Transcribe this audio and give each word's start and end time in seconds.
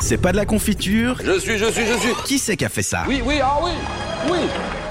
C'est 0.00 0.18
pas 0.18 0.32
de 0.32 0.36
la 0.36 0.46
confiture 0.46 1.16
Je 1.24 1.38
suis, 1.38 1.58
je 1.58 1.70
suis, 1.70 1.86
je 1.86 1.94
suis. 1.98 2.14
Qui 2.24 2.38
c'est 2.38 2.56
qui 2.56 2.64
a 2.64 2.68
fait 2.68 2.82
ça 2.82 3.04
Oui, 3.08 3.22
oui, 3.24 3.40
ah 3.42 3.58
oui, 3.62 3.70
oui. 4.30 4.38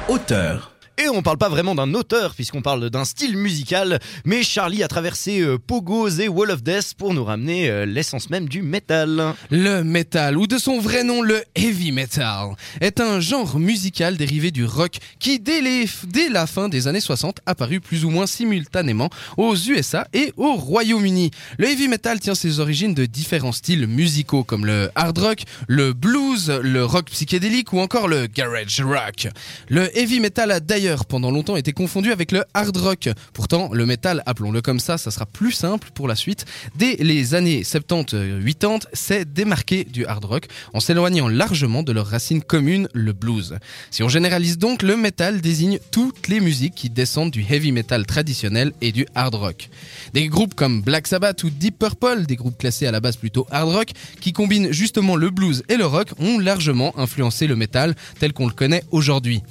Auteur. 0.08 0.72
Et 1.02 1.08
on 1.08 1.22
parle 1.22 1.38
pas 1.38 1.48
vraiment 1.48 1.76
d'un 1.76 1.94
auteur, 1.94 2.36
puisqu'on 2.36 2.62
parle 2.62 2.90
d'un 2.90 3.06
style 3.06 3.38
musical, 3.38 4.00
mais 4.26 4.44
Charlie 4.44 4.84
a 4.84 4.90
traversé 4.90 5.40
euh, 5.40 5.58
Pogos 5.58 6.20
et 6.20 6.28
Wall 6.28 6.52
of 6.52 6.62
Death 6.62 6.94
pour 6.98 7.14
nous 7.14 7.24
ramener 7.24 7.70
euh, 7.70 7.86
l'essence 7.86 8.30
même 8.30 8.50
du 8.50 8.62
métal. 8.62 9.34
Le 9.50 9.82
metal, 9.86 10.38
ou 10.38 10.46
de 10.46 10.58
son 10.58 10.82
vrai 10.82 11.06
nom 11.06 11.22
le 11.22 11.42
heavy 11.56 11.94
metal, 11.94 12.50
est 12.82 13.00
un 13.00 13.22
genre 13.22 13.60
musical 13.60 14.18
dérivé 14.18 14.52
du 14.52 14.66
rock 14.66 14.98
qui, 15.20 15.40
dès, 15.40 15.62
dès 16.04 16.28
la 16.28 16.46
fin 16.48 16.68
des 16.68 16.90
années 16.90 17.00
60, 17.00 17.40
apparut 17.46 17.80
plus 17.80 18.04
ou 18.04 18.10
moins 18.10 18.28
simultanément 18.28 19.10
aux 19.38 19.56
USA 19.56 20.06
et 20.12 20.34
au 20.36 20.56
Royaume-Uni. 20.56 21.32
Le 21.60 21.68
heavy 21.70 21.88
metal 21.88 22.20
tient 22.20 22.36
ses 22.36 22.60
origines 22.60 22.94
de 22.94 23.06
différents 23.06 23.54
styles 23.54 23.88
musicaux 23.88 24.44
comme 24.44 24.66
le 24.66 24.90
hard 24.96 25.18
rock, 25.18 25.44
le 25.70 25.94
blues, 25.94 26.50
le 26.62 26.84
rock 26.84 27.06
psychédélique 27.10 27.72
ou 27.72 27.80
encore 27.80 28.10
le 28.10 28.28
garage 28.28 28.82
rock. 28.82 29.30
Le 29.70 29.98
heavy 29.98 30.20
metal 30.20 30.52
a 30.52 30.60
d'ailleurs 30.60 30.89
pendant 31.08 31.32
longtemps 31.32 31.56
été 31.56 31.74
confondu 31.74 32.12
avec 32.12 32.32
le 32.32 32.44
hard 32.54 32.78
rock. 32.78 33.10
Pourtant, 33.34 33.70
le 33.74 33.86
metal, 33.86 34.24
appelons-le 34.26 34.62
comme 34.62 34.80
ça, 34.80 34.98
ça 34.98 35.12
sera 35.12 35.26
plus 35.26 35.52
simple 35.52 35.90
pour 35.94 36.08
la 36.08 36.16
suite. 36.16 36.46
Dès 36.76 36.96
les 36.96 37.36
années 37.36 37.62
70-80, 37.62 38.84
s'est 38.94 39.26
démarqué 39.26 39.84
du 39.84 40.06
hard 40.06 40.26
rock 40.26 40.48
en 40.74 40.80
s'éloignant 40.80 41.28
largement 41.28 41.84
de 41.84 41.92
leur 41.92 42.08
racine 42.08 42.42
commune, 42.42 42.88
le 42.94 43.14
blues. 43.14 43.58
Si 43.92 44.04
on 44.04 44.10
généralise 44.10 44.58
donc, 44.58 44.84
le 44.84 44.98
metal 44.98 45.42
désigne 45.42 45.80
toutes 45.92 46.28
les 46.28 46.40
musiques 46.40 46.76
qui 46.76 46.90
descendent 46.90 47.32
du 47.32 47.46
heavy 47.50 47.72
metal 47.72 48.06
traditionnel 48.06 48.74
et 48.82 48.92
du 48.92 49.06
hard 49.16 49.36
rock. 49.36 49.70
Des 50.14 50.28
groupes 50.28 50.56
comme 50.56 50.82
Black 50.82 51.08
Sabbath 51.08 51.44
ou 51.44 51.50
Deep 51.50 51.80
Purple, 51.80 52.26
des 52.26 52.36
groupes 52.36 52.58
classés 52.58 52.88
à 52.88 52.92
la 52.92 53.00
base 53.00 53.18
plutôt 53.18 53.48
hard 53.52 53.70
rock, 53.70 53.90
qui 54.22 54.34
combinent 54.34 54.72
justement 54.72 55.16
le 55.16 55.30
blues 55.30 55.64
et 55.70 55.78
le 55.78 55.86
rock, 55.86 56.10
ont 56.20 56.40
largement 56.40 56.98
influencé 56.98 57.48
le 57.48 57.56
metal 57.56 57.96
tel 58.20 58.34
qu'on 58.34 58.48
le 58.48 58.54
connaît 58.54 58.84
aujourd'hui. 58.92 59.42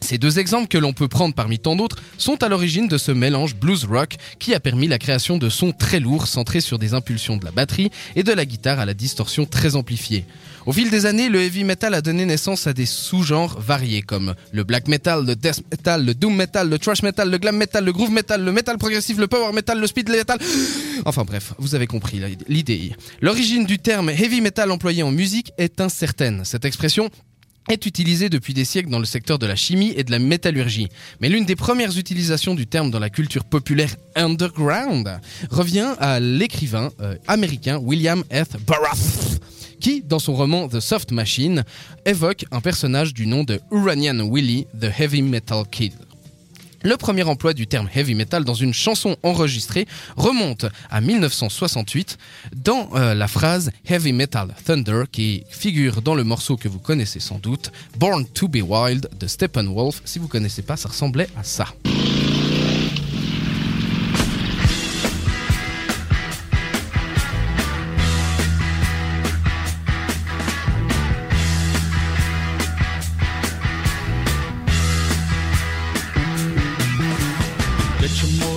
Ces 0.00 0.18
deux 0.18 0.38
exemples 0.38 0.68
que 0.68 0.78
l'on 0.78 0.92
peut 0.92 1.08
prendre 1.08 1.34
parmi 1.34 1.58
tant 1.58 1.76
d'autres 1.76 2.02
sont 2.18 2.42
à 2.42 2.48
l'origine 2.48 2.88
de 2.88 2.98
ce 2.98 3.12
mélange 3.12 3.56
blues-rock 3.56 4.16
qui 4.38 4.54
a 4.54 4.60
permis 4.60 4.88
la 4.88 4.98
création 4.98 5.38
de 5.38 5.48
sons 5.48 5.72
très 5.72 6.00
lourds 6.00 6.26
centrés 6.26 6.60
sur 6.60 6.78
des 6.78 6.94
impulsions 6.94 7.36
de 7.36 7.44
la 7.44 7.50
batterie 7.50 7.90
et 8.14 8.22
de 8.22 8.32
la 8.32 8.44
guitare 8.44 8.78
à 8.78 8.86
la 8.86 8.94
distorsion 8.94 9.46
très 9.46 9.76
amplifiée. 9.76 10.24
Au 10.66 10.72
fil 10.72 10.90
des 10.90 11.06
années, 11.06 11.28
le 11.28 11.40
heavy 11.40 11.62
metal 11.62 11.94
a 11.94 12.02
donné 12.02 12.24
naissance 12.24 12.66
à 12.66 12.72
des 12.72 12.86
sous-genres 12.86 13.60
variés 13.60 14.02
comme 14.02 14.34
le 14.50 14.64
black 14.64 14.88
metal, 14.88 15.24
le 15.24 15.36
death 15.36 15.62
metal, 15.70 16.04
le 16.04 16.12
doom 16.12 16.34
metal, 16.34 16.68
le 16.68 16.78
thrash 16.78 17.04
metal, 17.04 17.30
le 17.30 17.38
glam 17.38 17.56
metal, 17.56 17.84
le 17.84 17.92
groove 17.92 18.10
metal, 18.10 18.44
le 18.44 18.50
metal 18.50 18.76
progressif, 18.76 19.16
le 19.18 19.28
power 19.28 19.52
metal, 19.52 19.78
le 19.80 19.86
speed 19.86 20.10
metal. 20.10 20.38
Enfin 21.04 21.22
bref, 21.24 21.54
vous 21.58 21.76
avez 21.76 21.86
compris 21.86 22.20
l'idée. 22.48 22.96
L'origine 23.20 23.64
du 23.64 23.78
terme 23.78 24.10
heavy 24.10 24.40
metal 24.40 24.72
employé 24.72 25.04
en 25.04 25.12
musique 25.12 25.52
est 25.56 25.80
incertaine. 25.80 26.42
Cette 26.44 26.64
expression 26.64 27.10
est 27.68 27.86
utilisée 27.86 28.28
depuis 28.28 28.54
des 28.54 28.64
siècles 28.64 28.90
dans 28.90 28.98
le 28.98 29.04
secteur 29.04 29.38
de 29.38 29.46
la 29.46 29.56
chimie 29.56 29.92
et 29.96 30.04
de 30.04 30.10
la 30.10 30.18
métallurgie. 30.18 30.88
Mais 31.20 31.28
l'une 31.28 31.44
des 31.44 31.56
premières 31.56 31.96
utilisations 31.98 32.54
du 32.54 32.66
terme 32.66 32.90
dans 32.90 32.98
la 32.98 33.10
culture 33.10 33.44
populaire 33.44 33.94
underground 34.14 35.20
revient 35.50 35.94
à 35.98 36.20
l'écrivain 36.20 36.90
euh, 37.00 37.16
américain 37.26 37.78
William 37.78 38.22
F. 38.32 38.56
Burroughs 38.66 39.40
qui, 39.80 40.02
dans 40.02 40.18
son 40.18 40.34
roman 40.34 40.68
The 40.68 40.80
Soft 40.80 41.12
Machine, 41.12 41.62
évoque 42.06 42.44
un 42.50 42.60
personnage 42.60 43.12
du 43.12 43.26
nom 43.26 43.44
de 43.44 43.60
Uranian 43.70 44.20
Willie, 44.20 44.66
the 44.80 44.90
Heavy 44.98 45.22
Metal 45.22 45.64
Kid. 45.70 45.92
Le 46.86 46.96
premier 46.96 47.24
emploi 47.24 47.52
du 47.52 47.66
terme 47.66 47.88
heavy 47.96 48.14
metal 48.14 48.44
dans 48.44 48.54
une 48.54 48.72
chanson 48.72 49.16
enregistrée 49.24 49.88
remonte 50.16 50.66
à 50.88 51.00
1968 51.00 52.16
dans 52.54 52.90
euh, 52.94 53.12
la 53.12 53.26
phrase 53.26 53.72
Heavy 53.88 54.12
Metal 54.12 54.54
Thunder 54.64 55.02
qui 55.10 55.42
figure 55.50 56.00
dans 56.00 56.14
le 56.14 56.22
morceau 56.22 56.56
que 56.56 56.68
vous 56.68 56.78
connaissez 56.78 57.18
sans 57.18 57.40
doute, 57.40 57.72
Born 57.98 58.24
to 58.24 58.46
be 58.46 58.62
Wild 58.64 59.08
de 59.18 59.26
Steppenwolf. 59.26 60.00
Si 60.04 60.20
vous 60.20 60.28
connaissez 60.28 60.62
pas, 60.62 60.76
ça 60.76 60.88
ressemblait 60.88 61.28
à 61.36 61.42
ça. 61.42 61.66
Get 78.06 78.22
your 78.22 78.30
more 78.46 78.55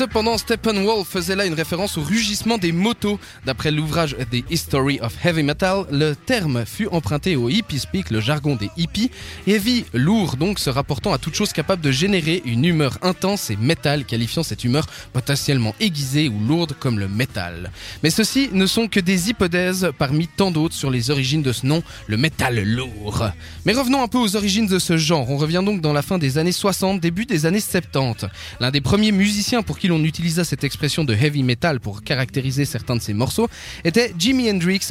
Cependant, 0.00 0.38
Steppenwolf 0.38 1.06
faisait 1.06 1.36
là 1.36 1.44
une 1.44 1.52
référence 1.52 1.98
au 1.98 2.00
rugissement 2.00 2.56
des 2.56 2.72
motos. 2.72 3.20
D'après 3.44 3.70
l'ouvrage 3.70 4.16
The 4.30 4.50
History 4.50 4.98
of 5.02 5.14
Heavy 5.22 5.42
Metal, 5.42 5.84
le 5.90 6.14
terme 6.16 6.64
fut 6.64 6.86
emprunté 6.86 7.36
au 7.36 7.50
hippie 7.50 7.78
speak, 7.78 8.08
le 8.08 8.18
jargon 8.18 8.56
des 8.56 8.70
hippies. 8.78 9.10
Heavy, 9.46 9.84
lourd 9.92 10.36
donc, 10.36 10.58
se 10.58 10.70
rapportant 10.70 11.12
à 11.12 11.18
toute 11.18 11.34
chose 11.34 11.52
capable 11.52 11.82
de 11.82 11.90
générer 11.90 12.40
une 12.46 12.64
humeur 12.64 12.96
intense 13.02 13.50
et 13.50 13.56
métal, 13.56 14.06
qualifiant 14.06 14.42
cette 14.42 14.64
humeur 14.64 14.86
potentiellement 15.12 15.74
aiguisée 15.80 16.30
ou 16.30 16.46
lourde 16.48 16.74
comme 16.80 16.98
le 16.98 17.06
métal. 17.06 17.70
Mais 18.02 18.08
ceci 18.08 18.48
ne 18.54 18.64
sont 18.64 18.88
que 18.88 19.00
des 19.00 19.28
hypothèses 19.28 19.90
parmi 19.98 20.28
tant 20.28 20.50
d'autres 20.50 20.74
sur 20.74 20.90
les 20.90 21.10
origines 21.10 21.42
de 21.42 21.52
ce 21.52 21.66
nom, 21.66 21.82
le 22.06 22.16
métal 22.16 22.58
lourd. 22.64 23.26
Mais 23.66 23.74
revenons 23.74 24.02
un 24.02 24.08
peu 24.08 24.16
aux 24.16 24.34
origines 24.34 24.66
de 24.66 24.78
ce 24.78 24.96
genre. 24.96 25.28
On 25.28 25.36
revient 25.36 25.62
donc 25.62 25.82
dans 25.82 25.92
la 25.92 26.00
fin 26.00 26.16
des 26.16 26.38
années 26.38 26.52
60, 26.52 27.00
début 27.00 27.26
des 27.26 27.44
années 27.44 27.60
70. 27.60 28.24
L'un 28.60 28.70
des 28.70 28.80
premiers 28.80 29.12
musiciens 29.12 29.62
pour 29.62 29.78
qui 29.78 29.89
l'on 29.90 30.02
utilisa 30.04 30.44
cette 30.44 30.64
expression 30.64 31.04
de 31.04 31.14
heavy 31.14 31.42
metal 31.42 31.80
pour 31.80 32.02
caractériser 32.02 32.64
certains 32.64 32.96
de 32.96 33.02
ses 33.02 33.12
morceaux 33.12 33.48
était 33.84 34.14
Jimi 34.18 34.50
Hendrix. 34.50 34.88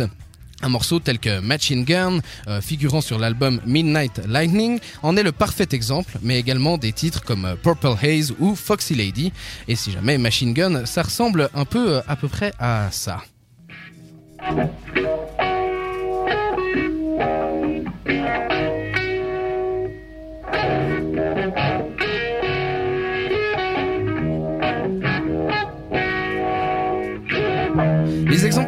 Un 0.62 0.68
morceau 0.68 1.00
tel 1.00 1.20
que 1.20 1.40
Machine 1.40 1.86
Gun, 1.86 2.20
euh, 2.48 2.60
figurant 2.60 3.00
sur 3.00 3.18
l'album 3.18 3.62
Midnight 3.66 4.20
Lightning, 4.28 4.80
en 5.04 5.16
est 5.16 5.24
le 5.24 5.32
parfait 5.32 5.70
exemple, 5.72 6.20
mais 6.22 6.38
également 6.38 6.78
des 6.78 6.92
titres 6.92 7.24
comme 7.24 7.46
euh, 7.46 7.56
Purple 7.56 7.96
Haze 8.02 8.34
ou 8.40 8.56
Foxy 8.56 8.94
Lady. 8.94 9.32
Et 9.70 9.78
si 9.78 9.92
jamais 9.92 10.18
Machine 10.18 10.54
Gun, 10.54 10.86
ça 10.86 11.04
ressemble 11.04 11.50
un 11.54 11.64
peu 11.64 11.96
euh, 11.96 12.02
à 12.10 12.18
peu 12.18 12.28
près 12.28 12.52
à 12.60 12.90
ça. 12.92 13.24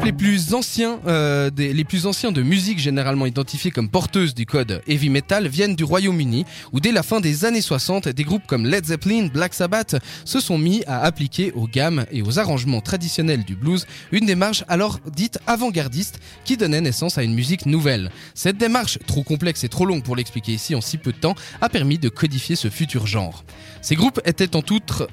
Les 0.04 0.14
plus 0.14 0.54
anciens, 0.54 1.00
euh, 1.08 1.50
les 1.58 1.84
plus 1.84 2.06
anciens 2.06 2.32
de 2.32 2.42
musique 2.42 2.80
généralement 2.80 3.26
identifiés 3.26 3.72
comme 3.72 3.90
porteuses 3.90 4.36
du 4.36 4.46
code 4.46 4.82
heavy 4.88 5.10
metal 5.10 5.48
viennent 5.48 5.76
du 5.76 5.84
Royaume-Uni, 5.84 6.46
où 6.72 6.80
dès 6.80 6.92
la 6.92 7.02
fin 7.02 7.20
des 7.20 7.46
années 7.46 7.62
60, 7.62 8.08
des 8.08 8.24
groupes 8.24 8.46
comme 8.46 8.66
Led 8.66 8.86
Zeppelin, 8.86 9.28
Black 9.34 9.54
Sabbath 9.54 9.96
se 10.24 10.40
sont 10.40 10.58
mis 10.58 10.84
à 10.86 11.02
appliquer 11.02 11.52
aux 11.54 11.68
gammes 11.68 12.06
et 12.12 12.22
aux 12.22 12.38
arrangements 12.38 12.82
traditionnels 12.82 13.44
du 13.44 13.56
blues 13.56 13.88
une 14.12 14.26
démarche 14.26 14.64
alors 14.68 15.00
dite 15.16 15.40
avant-gardiste 15.48 16.20
qui 16.46 16.58
donnait 16.58 16.82
naissance 16.82 17.18
à 17.18 17.24
une 17.24 17.34
musique 17.34 17.66
nouvelle. 17.66 18.12
Cette 18.36 18.58
démarche, 18.58 19.00
trop 19.08 19.24
complexe 19.24 19.64
et 19.64 19.70
trop 19.70 19.86
longue 19.86 20.04
pour 20.04 20.16
l'expliquer 20.16 20.54
ici 20.54 20.76
en 20.76 20.82
si 20.82 20.98
peu 20.98 21.12
de 21.12 21.18
temps, 21.18 21.36
a 21.60 21.70
permis 21.70 21.98
de 21.98 22.10
codifier 22.10 22.56
ce 22.56 22.70
futur 22.70 23.08
genre. 23.08 23.44
Ces 23.82 23.96
groupes 23.96 24.22
étaient 24.26 24.56
en 24.56 24.62
outre, 24.70 25.08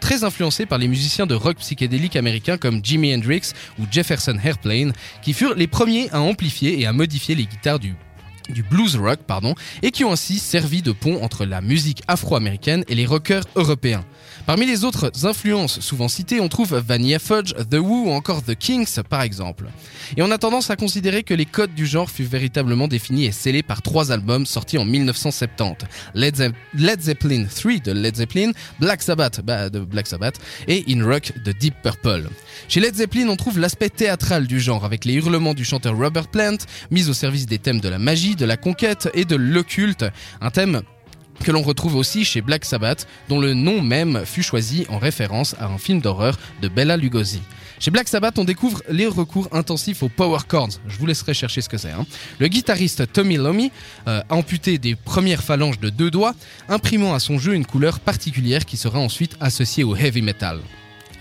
très 0.00 0.22
influencés 0.24 0.66
par 0.66 0.78
les 0.78 0.86
musiciens 0.86 1.26
de 1.26 1.34
rock 1.34 1.56
psychédélique 1.58 2.14
américains 2.14 2.56
comme 2.56 2.84
Jimi 2.84 3.14
Hendrix 3.14 3.52
ou 3.80 3.86
Jefferson 3.90 4.38
Airplane, 4.42 4.92
qui 5.22 5.32
furent 5.32 5.54
les 5.54 5.66
premiers 5.66 6.10
à 6.10 6.20
amplifier 6.20 6.80
et 6.80 6.86
à 6.86 6.92
modifier 6.92 7.34
les 7.34 7.46
guitares 7.46 7.78
du 7.78 7.94
du 8.50 8.62
blues 8.62 8.96
rock, 8.96 9.20
pardon, 9.26 9.54
et 9.82 9.90
qui 9.90 10.04
ont 10.04 10.12
ainsi 10.12 10.38
servi 10.38 10.82
de 10.82 10.92
pont 10.92 11.22
entre 11.22 11.44
la 11.44 11.60
musique 11.60 12.02
afro-américaine 12.08 12.84
et 12.88 12.94
les 12.94 13.06
rockers 13.06 13.44
européens. 13.56 14.04
Parmi 14.46 14.66
les 14.66 14.84
autres 14.84 15.12
influences 15.24 15.80
souvent 15.80 16.08
citées, 16.08 16.40
on 16.40 16.48
trouve 16.48 16.74
Vanilla 16.74 17.18
Fudge, 17.18 17.52
The 17.70 17.74
Who 17.74 18.08
ou 18.08 18.10
encore 18.10 18.42
The 18.42 18.54
Kings 18.54 19.00
par 19.08 19.22
exemple. 19.22 19.66
Et 20.16 20.22
on 20.22 20.30
a 20.30 20.38
tendance 20.38 20.70
à 20.70 20.76
considérer 20.76 21.22
que 21.22 21.34
les 21.34 21.44
codes 21.44 21.74
du 21.74 21.86
genre 21.86 22.10
furent 22.10 22.28
véritablement 22.28 22.88
définis 22.88 23.26
et 23.26 23.32
scellés 23.32 23.62
par 23.62 23.82
trois 23.82 24.12
albums 24.12 24.46
sortis 24.46 24.78
en 24.78 24.84
1970. 24.84 25.86
Led, 26.14 26.36
Ze 26.36 26.50
Led 26.74 27.00
Zeppelin 27.00 27.44
3 27.44 27.78
de 27.78 27.92
Led 27.92 28.16
Zeppelin, 28.16 28.52
Black 28.80 29.02
Sabbath 29.02 29.40
bah, 29.40 29.68
de 29.68 29.80
Black 29.80 30.06
Sabbath 30.06 30.40
et 30.66 30.84
In 30.88 31.04
Rock 31.04 31.32
de 31.44 31.52
Deep 31.52 31.74
Purple. 31.82 32.28
Chez 32.68 32.80
Led 32.80 32.94
Zeppelin, 32.94 33.28
on 33.28 33.36
trouve 33.36 33.58
l'aspect 33.58 33.88
théâtral 33.88 34.46
du 34.46 34.60
genre 34.60 34.84
avec 34.84 35.04
les 35.04 35.14
hurlements 35.14 35.54
du 35.54 35.64
chanteur 35.64 35.96
Robert 35.96 36.28
Plant, 36.28 36.56
mis 36.90 37.08
au 37.08 37.14
service 37.14 37.46
des 37.46 37.58
thèmes 37.58 37.80
de 37.80 37.88
la 37.88 37.98
magie, 37.98 38.36
de 38.40 38.46
la 38.46 38.56
conquête 38.56 39.08
et 39.14 39.24
de 39.24 39.36
l'occulte, 39.36 40.04
un 40.40 40.50
thème 40.50 40.82
que 41.44 41.52
l'on 41.52 41.62
retrouve 41.62 41.96
aussi 41.96 42.24
chez 42.24 42.40
Black 42.40 42.64
Sabbath, 42.64 43.06
dont 43.28 43.38
le 43.38 43.54
nom 43.54 43.82
même 43.82 44.24
fut 44.24 44.42
choisi 44.42 44.86
en 44.88 44.98
référence 44.98 45.54
à 45.58 45.66
un 45.66 45.78
film 45.78 46.00
d'horreur 46.00 46.38
de 46.60 46.68
Bella 46.68 46.96
Lugosi. 46.96 47.40
Chez 47.78 47.90
Black 47.90 48.08
Sabbath, 48.08 48.38
on 48.38 48.44
découvre 48.44 48.82
les 48.90 49.06
recours 49.06 49.48
intensifs 49.52 50.02
aux 50.02 50.10
power 50.10 50.40
chords. 50.46 50.80
Je 50.86 50.98
vous 50.98 51.06
laisserai 51.06 51.32
chercher 51.32 51.62
ce 51.62 51.68
que 51.68 51.78
c'est. 51.78 51.92
Hein. 51.92 52.04
Le 52.38 52.48
guitariste 52.48 53.10
Tommy 53.12 53.36
Lomi 53.36 53.72
euh, 54.06 54.22
amputé 54.28 54.76
des 54.76 54.96
premières 54.96 55.42
phalanges 55.42 55.80
de 55.80 55.88
deux 55.88 56.10
doigts, 56.10 56.34
imprimant 56.68 57.14
à 57.14 57.20
son 57.20 57.38
jeu 57.38 57.54
une 57.54 57.64
couleur 57.64 58.00
particulière 58.00 58.66
qui 58.66 58.76
sera 58.76 58.98
ensuite 58.98 59.36
associée 59.40 59.84
au 59.84 59.96
heavy 59.96 60.20
metal. 60.20 60.60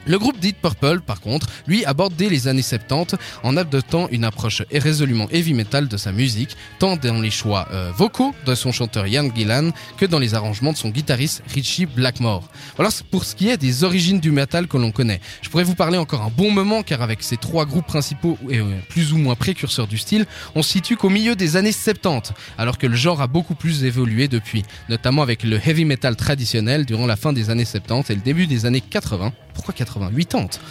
Le 0.10 0.18
groupe 0.18 0.40
Deep 0.40 0.60
Purple, 0.60 1.02
par 1.02 1.22
contre, 1.22 1.46
lui 1.68 1.86
aborde 1.86 2.16
dès 2.16 2.30
les 2.30 2.48
années 2.48 2.64
70 2.64 3.16
en 3.44 3.56
adoptant 3.58 4.08
une 4.10 4.24
approche 4.24 4.64
résolument 4.72 5.28
heavy 5.30 5.54
metal 5.54 5.88
de 5.88 5.98
sa 5.98 6.12
musique, 6.12 6.58
tant 6.80 6.98
dans 6.98 7.22
les 7.22 7.30
choix 7.30 7.68
euh, 7.72 7.92
vocaux 7.96 8.34
de 8.48 8.56
son 8.56 8.72
chanteur 8.72 9.06
Ian 9.06 9.30
Gillan 9.36 9.70
que 9.98 10.08
dans 10.08 10.18
les 10.18 10.34
arrangements 10.34 10.72
de 10.72 10.78
son 10.78 10.90
guitariste 10.90 11.44
Richie 11.54 11.86
Blackmore. 11.86 12.50
Voilà 12.76 12.90
pour 13.12 13.24
ce 13.24 13.36
qui 13.36 13.50
est 13.50 13.58
des 13.58 13.84
origines 13.84 14.20
du 14.20 14.32
metal 14.32 14.66
que 14.68 14.78
l'on 14.78 14.92
connaît. 14.92 15.22
Je 15.44 15.50
pourrais 15.50 15.64
vous 15.64 15.76
parler 15.76 16.00
encore 16.00 16.24
un 16.24 16.32
bon 16.36 16.50
moment 16.50 16.82
car 16.82 17.04
avec 17.04 17.22
ces 17.22 17.38
trois 17.38 17.68
groupes 17.68 17.86
principaux 17.86 18.36
et 18.50 18.58
euh, 18.58 18.66
plus 18.90 19.14
ou 19.14 19.20
moins 19.20 19.36
précurseurs 19.36 19.86
du 19.86 20.00
style, 20.00 20.26
on 20.56 20.64
se 20.64 20.72
situe 20.72 20.98
qu'au 20.98 21.10
milieu 21.10 21.36
des 21.36 21.56
années 21.56 21.72
70, 21.72 22.34
alors 22.58 22.80
que 22.80 22.88
le 22.88 22.96
genre 22.96 23.22
a 23.22 23.28
beaucoup 23.28 23.54
plus 23.54 23.84
évolué 23.84 24.28
depuis, 24.28 24.64
notamment 24.90 25.22
avec 25.22 25.44
le 25.44 25.58
heavy 25.64 25.86
metal 25.86 26.16
traditionnel 26.16 26.88
durant 26.88 27.06
la 27.06 27.16
fin 27.16 27.32
des 27.32 27.52
années 27.52 27.64
70 27.64 28.10
et 28.10 28.16
le 28.16 28.22
début 28.22 28.48
des 28.48 28.66
années 28.66 28.82
80. 28.82 29.32
Pourquoi 29.60 29.74
80 29.74 30.12
80 30.12 30.62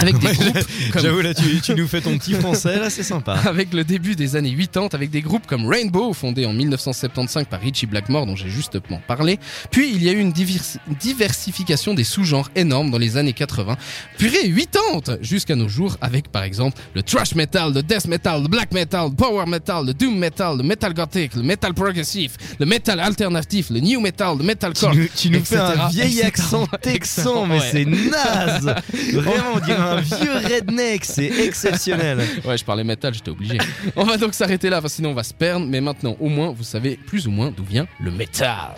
avec 0.00 0.18
des 0.18 0.26
Ouais, 0.28 0.34
groupes 0.34 0.66
comme 0.92 1.02
J'avoue, 1.02 1.20
là, 1.20 1.34
tu, 1.34 1.60
tu 1.60 1.74
nous 1.74 1.88
fais 1.88 2.00
ton 2.00 2.16
petit 2.18 2.34
français, 2.40 2.78
là, 2.78 2.90
c'est 2.90 3.02
sympa. 3.02 3.34
avec 3.34 3.72
le 3.72 3.84
début 3.84 4.14
des 4.16 4.36
années 4.36 4.54
80, 4.56 4.88
avec 4.92 5.10
des 5.10 5.20
groupes 5.22 5.46
comme 5.46 5.66
Rainbow, 5.66 6.12
fondé 6.12 6.46
en 6.46 6.52
1975 6.52 7.44
par 7.50 7.60
Richie 7.60 7.86
Blackmore, 7.86 8.26
dont 8.26 8.36
j'ai 8.36 8.48
justement 8.50 9.00
parlé. 9.06 9.38
Puis 9.70 9.90
il 9.94 10.02
y 10.02 10.08
a 10.08 10.12
eu 10.12 10.18
une 10.20 10.32
divers- 10.32 10.78
diversification 11.00 11.94
des 11.94 12.04
sous-genres 12.04 12.50
énormes 12.54 12.90
dans 12.90 12.98
les 12.98 13.16
années 13.16 13.32
80, 13.32 13.76
puis 14.18 14.30
80 14.30 15.18
jusqu'à 15.22 15.54
nos 15.56 15.68
jours, 15.68 15.96
avec 16.00 16.28
par 16.28 16.42
exemple 16.42 16.78
le 16.94 17.02
thrash 17.02 17.34
metal, 17.34 17.72
le 17.74 17.82
death 17.82 18.06
metal, 18.06 18.42
le 18.42 18.48
black 18.48 18.72
metal, 18.72 19.08
le 19.10 19.14
power 19.14 19.46
metal, 19.46 19.86
le 19.86 19.94
doom 19.94 20.16
metal, 20.18 20.56
le 20.56 20.62
metal 20.62 20.94
gothic, 20.94 21.34
le 21.34 21.42
metal 21.42 21.74
progressif, 21.74 22.32
le 22.58 22.66
metal 22.66 23.00
alternatif, 23.00 23.70
le 23.70 23.80
new 23.80 24.00
metal, 24.00 24.36
le 24.38 24.44
metalcore. 24.44 24.94
nous, 24.94 25.06
tu 25.16 25.30
nous 25.30 25.44
fais 25.44 25.56
un 25.56 25.88
vieil 25.88 26.22
accent 26.22 26.66
texan, 26.82 27.46
mais 27.46 27.58
Ouais. 27.58 27.68
c'est 27.72 27.84
naze 27.84 28.74
Vraiment, 29.12 29.54
on 29.56 29.58
dirait 29.60 29.77
un 29.80 30.00
vieux 30.00 30.32
redneck, 30.54 31.04
c'est 31.04 31.26
exceptionnel. 31.46 32.18
Ouais, 32.44 32.56
je 32.58 32.64
parlais 32.64 32.84
métal, 32.84 33.14
j'étais 33.14 33.30
obligé. 33.30 33.58
on 33.96 34.04
va 34.04 34.16
donc 34.16 34.34
s'arrêter 34.34 34.70
là, 34.70 34.80
parce 34.80 34.92
que 34.94 34.96
sinon 34.96 35.10
on 35.10 35.14
va 35.14 35.22
se 35.22 35.34
perdre. 35.34 35.66
Mais 35.66 35.80
maintenant, 35.80 36.16
au 36.20 36.28
moins, 36.28 36.50
vous 36.50 36.64
savez 36.64 36.98
plus 37.06 37.26
ou 37.26 37.30
moins 37.30 37.52
d'où 37.56 37.64
vient 37.64 37.86
le 38.00 38.10
métal. 38.10 38.74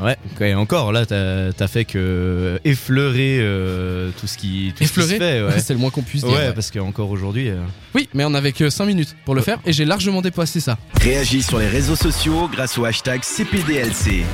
Ouais, 0.00 0.16
et 0.40 0.54
encore, 0.54 0.90
là, 0.90 1.06
t'as 1.06 1.50
as 1.58 1.68
fait 1.68 1.84
que 1.84 2.58
effleurer 2.64 3.38
euh, 3.40 4.10
tout 4.20 4.26
ce 4.26 4.36
qui, 4.36 4.72
tout 4.76 4.84
ce 4.84 4.92
qui 4.92 5.02
se 5.02 5.14
fait. 5.14 5.42
Ouais, 5.42 5.58
c'est 5.60 5.74
le 5.74 5.78
moins 5.78 5.90
qu'on 5.90 6.02
puisse 6.02 6.22
dire. 6.24 6.32
Ouais, 6.32 6.46
ouais. 6.48 6.52
parce 6.52 6.70
qu'encore 6.70 7.10
aujourd'hui... 7.10 7.50
euh, 7.50 7.60
Oui, 7.94 8.08
mais 8.14 8.24
on 8.24 8.34
avait 8.34 8.52
que 8.52 8.68
5 8.68 8.86
minutes 8.86 9.14
pour 9.24 9.34
le 9.34 9.42
faire 9.42 9.58
et 9.64 9.72
j'ai 9.72 9.84
largement 9.84 10.20
dépassé 10.22 10.58
ça. 10.60 10.76
Réagis 11.00 11.42
sur 11.42 11.58
les 11.58 11.68
réseaux 11.68 11.94
sociaux 11.96 12.48
grâce 12.52 12.78
au 12.78 12.84
hashtag 12.84 13.22
CPDLC. 13.22 14.24